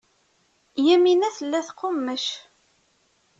Yamina 0.87 1.29
tella 1.37 1.59
teqqummec. 1.67 2.25